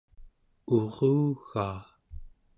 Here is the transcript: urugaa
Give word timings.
urugaa 0.75 1.81